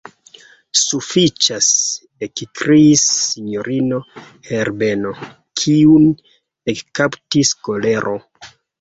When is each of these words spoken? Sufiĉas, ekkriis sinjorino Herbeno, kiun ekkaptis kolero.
Sufiĉas, 0.83 1.67
ekkriis 2.29 3.05
sinjorino 3.19 4.01
Herbeno, 4.49 5.15
kiun 5.65 6.11
ekkaptis 6.77 7.57
kolero. 7.67 8.21